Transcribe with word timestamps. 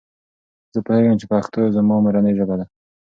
زه 0.73 0.79
پوهیږم 0.85 1.15
چې 1.21 1.25
پښتو 1.31 1.73
زما 1.75 1.95
مورنۍ 2.03 2.33
ژبه 2.39 2.55
ده. 2.59 2.65